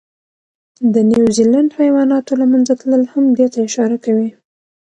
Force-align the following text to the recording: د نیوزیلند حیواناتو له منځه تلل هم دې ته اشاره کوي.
د 0.93 0.95
نیوزیلند 1.09 1.69
حیواناتو 1.79 2.33
له 2.41 2.45
منځه 2.51 2.73
تلل 2.81 3.03
هم 3.13 3.25
دې 3.37 3.47
ته 3.53 3.59
اشاره 3.67 3.97
کوي. 4.05 4.29